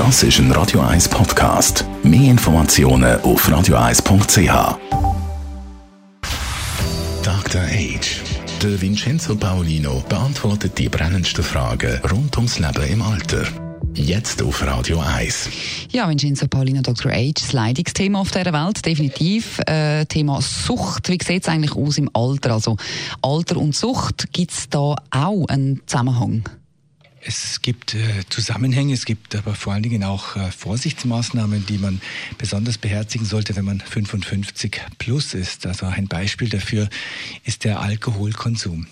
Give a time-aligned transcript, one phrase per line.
[0.00, 1.84] Das ist ein Radio 1 Podcast.
[2.02, 4.78] Mehr Informationen auf radio1.ch.
[7.22, 7.60] Dr.
[7.60, 8.22] Age.
[8.62, 13.42] Der Vincenzo Paolino beantwortet die brennendsten Fragen rund ums Leben im Alter.
[13.92, 15.50] Jetzt auf Radio 1.
[15.92, 17.12] Ja, Vincenzo Paulino, Dr.
[17.12, 19.58] Age, das Leidungsthema auf dieser Welt, definitiv.
[19.66, 22.54] Äh, Thema Sucht, wie sieht es eigentlich aus im Alter?
[22.54, 22.78] Also
[23.20, 26.44] Alter und Sucht, gibt es da auch einen Zusammenhang?
[27.22, 32.00] Es gibt äh, Zusammenhänge, es gibt aber vor allen Dingen auch äh, Vorsichtsmaßnahmen, die man
[32.38, 35.66] besonders beherzigen sollte, wenn man 55 plus ist.
[35.66, 36.88] Also ein Beispiel dafür
[37.44, 38.86] ist der Alkoholkonsum.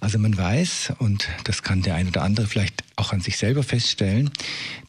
[0.00, 3.62] Also man weiß, und das kann der ein oder andere vielleicht auch an sich selber
[3.62, 4.30] feststellen,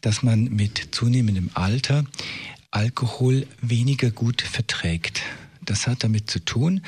[0.02, 2.04] dass man mit zunehmendem Alter
[2.70, 5.22] Alkohol weniger gut verträgt.
[5.62, 6.82] Das hat damit zu tun,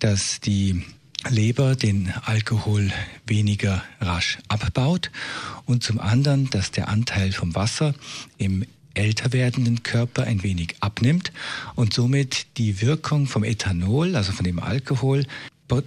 [0.00, 0.82] dass die
[1.30, 2.92] Leber den Alkohol
[3.26, 5.10] weniger rasch abbaut
[5.64, 7.94] und zum anderen, dass der Anteil vom Wasser
[8.38, 11.32] im älter werdenden Körper ein wenig abnimmt
[11.74, 15.24] und somit die Wirkung vom Ethanol, also von dem Alkohol,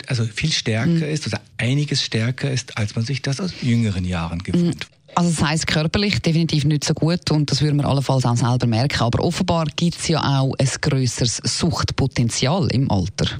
[0.07, 1.03] also viel stärker mhm.
[1.03, 4.87] ist oder einiges stärker ist, als man sich das aus jüngeren Jahren gewöhnt.
[4.89, 4.99] Mhm.
[5.15, 8.67] Also das heisst körperlich definitiv nicht so gut und das würde man allenfalls auch selber
[8.67, 9.01] merken.
[9.01, 13.39] Aber offenbar gibt es ja auch ein grösseres Suchtpotenzial im Alter.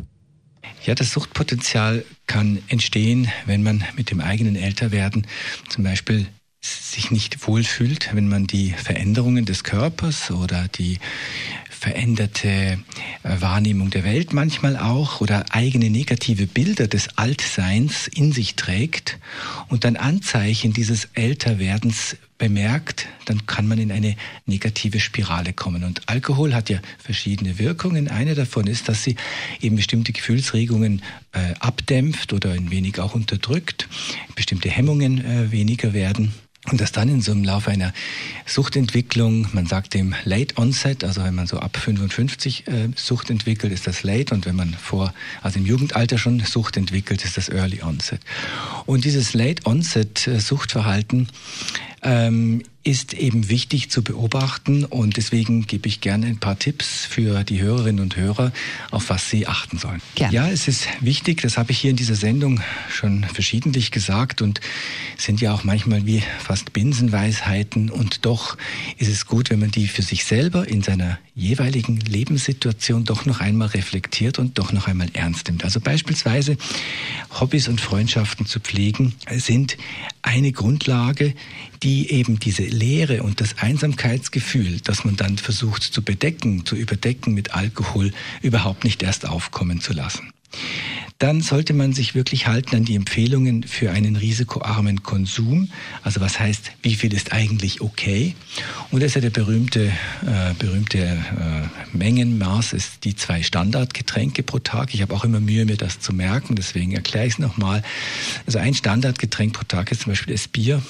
[0.85, 5.27] Ja, das Suchtpotenzial kann entstehen, wenn man mit dem eigenen Älterwerden
[5.67, 6.27] zum Beispiel
[6.61, 11.00] sich nicht wohlfühlt, wenn man die Veränderungen des Körpers oder die
[11.80, 12.77] veränderte äh,
[13.23, 19.17] Wahrnehmung der Welt manchmal auch oder eigene negative Bilder des Altseins in sich trägt
[19.69, 25.83] und dann Anzeichen dieses Älterwerdens bemerkt, dann kann man in eine negative Spirale kommen.
[25.83, 28.07] Und Alkohol hat ja verschiedene Wirkungen.
[28.07, 29.16] Eine davon ist, dass sie
[29.61, 31.02] eben bestimmte Gefühlsregungen
[31.33, 33.88] äh, abdämpft oder ein wenig auch unterdrückt,
[34.35, 36.33] bestimmte Hemmungen äh, weniger werden.
[36.67, 37.93] Und dass dann in so einem Laufe einer
[38.45, 43.71] Suchtentwicklung, man sagt dem Late Onset, also wenn man so ab 55 äh, Sucht entwickelt,
[43.71, 47.47] ist das Late und wenn man vor, also im Jugendalter schon Sucht entwickelt, ist das
[47.47, 48.19] Early Onset.
[48.85, 51.29] Und dieses Late Onset äh, Suchtverhalten
[52.03, 57.44] ähm, ist eben wichtig zu beobachten und deswegen gebe ich gerne ein paar Tipps für
[57.44, 58.53] die Hörerinnen und Hörer,
[58.90, 60.01] auf was sie achten sollen.
[60.16, 60.34] Gerne.
[60.34, 64.62] Ja, es ist wichtig, das habe ich hier in dieser Sendung schon verschiedentlich gesagt und
[65.17, 68.57] sind ja auch manchmal wie fast Binsenweisheiten und doch
[68.97, 73.40] ist es gut, wenn man die für sich selber in seiner jeweiligen Lebenssituation doch noch
[73.40, 75.63] einmal reflektiert und doch noch einmal ernst nimmt.
[75.63, 76.57] Also beispielsweise
[77.40, 79.78] Hobbys und Freundschaften zu pflegen sind
[80.22, 81.34] eine Grundlage,
[81.81, 87.34] die eben diese Leere und das Einsamkeitsgefühl, das man dann versucht zu bedecken, zu überdecken
[87.34, 90.31] mit Alkohol, überhaupt nicht erst aufkommen zu lassen
[91.19, 95.69] dann sollte man sich wirklich halten an die Empfehlungen für einen risikoarmen Konsum.
[96.02, 98.35] Also was heißt, wie viel ist eigentlich okay?
[98.90, 99.91] Und das ist ja der berühmte,
[100.25, 104.94] äh, berühmte äh, Mengenmaß, ist die zwei Standardgetränke pro Tag.
[104.94, 107.84] Ich habe auch immer Mühe, mir das zu merken, deswegen erkläre ich es nochmal.
[108.46, 110.81] Also ein Standardgetränk pro Tag ist zum Beispiel das Bier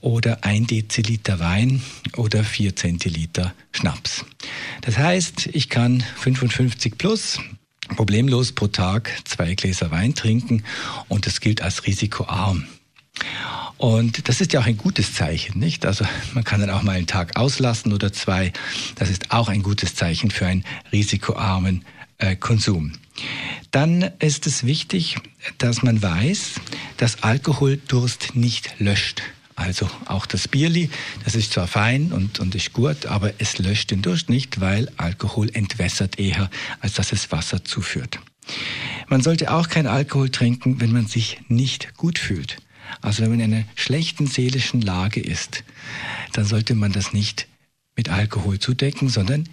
[0.00, 1.82] oder ein Deziliter Wein
[2.16, 4.24] oder vier Zentiliter Schnaps.
[4.82, 7.38] Das heißt, ich kann 55 plus
[7.96, 10.64] problemlos pro Tag zwei Gläser Wein trinken
[11.08, 12.66] und das gilt als risikoarm.
[13.76, 15.84] Und das ist ja auch ein gutes Zeichen, nicht?
[15.86, 16.04] Also
[16.34, 18.52] man kann dann auch mal einen Tag auslassen oder zwei.
[18.94, 21.84] Das ist auch ein gutes Zeichen für einen risikoarmen
[22.18, 22.92] äh, Konsum.
[23.72, 25.16] Dann ist es wichtig,
[25.58, 26.52] dass man weiß,
[26.96, 29.22] dass Alkohol Durst nicht löscht.
[29.62, 30.90] Also auch das Bierli,
[31.24, 34.90] das ist zwar fein und, und ist gut, aber es löscht den Durst nicht, weil
[34.96, 36.50] Alkohol entwässert eher,
[36.80, 38.18] als dass es Wasser zuführt.
[39.08, 42.56] Man sollte auch kein Alkohol trinken, wenn man sich nicht gut fühlt.
[43.00, 45.64] Also wenn man in einer schlechten seelischen Lage ist,
[46.32, 47.46] dann sollte man das nicht
[47.96, 49.48] mit Alkohol zudecken, sondern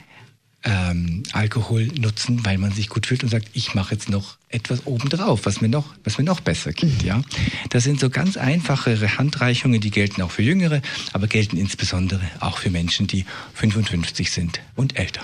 [0.63, 4.85] ähm, Alkohol nutzen, weil man sich gut fühlt und sagt, ich mache jetzt noch etwas
[4.85, 7.03] obendrauf, was mir noch, was mir noch besser geht.
[7.03, 7.21] Ja,
[7.69, 10.81] das sind so ganz einfache Handreichungen, die gelten auch für Jüngere,
[11.13, 15.21] aber gelten insbesondere auch für Menschen, die 55 sind und älter.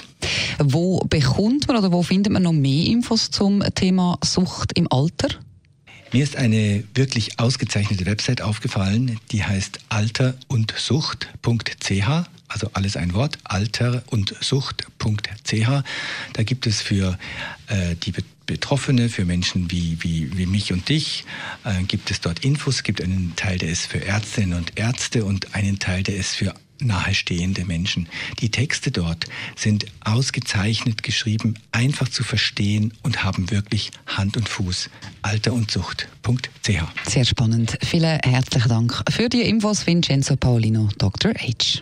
[0.59, 5.29] Wo bekommt man oder wo findet man noch mehr Infos zum Thema Sucht im Alter?
[6.13, 15.83] Mir ist eine wirklich ausgezeichnete Website aufgefallen, die heißt alterundsucht.ch, also alles ein Wort, alterundsucht.ch.
[16.33, 17.17] Da gibt es für
[17.67, 18.13] äh, die
[18.45, 21.25] Betroffene, für Menschen wie, wie, wie mich und dich,
[21.63, 22.75] äh, gibt es dort Infos.
[22.75, 26.35] Es gibt einen Teil, der ist für Ärztinnen und Ärzte und einen Teil, der ist
[26.35, 28.07] für nahestehende Menschen.
[28.39, 29.25] Die Texte dort
[29.55, 34.89] sind ausgezeichnet geschrieben, einfach zu verstehen und haben wirklich Hand und Fuß.
[35.21, 36.69] Alter und Sucht.ch.
[37.07, 37.77] Sehr spannend.
[37.81, 41.33] Vielen herzlichen Dank für die Infos, Vincenzo Paulino, Dr.
[41.33, 41.81] H.